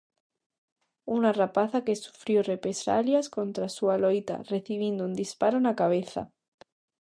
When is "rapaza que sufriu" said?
1.41-2.39